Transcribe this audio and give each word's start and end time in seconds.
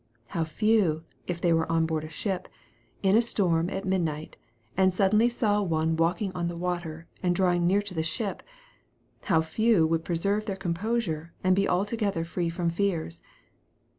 How 0.29 0.45
few, 0.45 1.03
if 1.27 1.39
they 1.39 1.53
were 1.53 1.71
on 1.71 1.85
board 1.85 2.03
a 2.03 2.09
ship, 2.09 2.47
in 3.03 3.15
a 3.15 3.21
storm 3.21 3.69
at 3.69 3.85
midnight, 3.85 4.35
and 4.75 4.91
suddenly 4.91 5.29
saw 5.29 5.61
one 5.61 5.95
walking 5.95 6.31
on 6.33 6.47
the 6.47 6.57
water, 6.57 7.05
and 7.21 7.35
drawing 7.35 7.67
near 7.67 7.83
to 7.83 7.93
the 7.93 8.01
ship 8.01 8.41
how 9.25 9.41
few 9.43 9.85
would 9.85 10.03
preserve 10.03 10.45
their 10.45 10.55
composure, 10.55 11.33
and 11.43 11.55
be 11.55 11.67
altogether 11.69 12.25
free 12.25 12.49
fron> 12.49 12.71
fears 12.71 13.21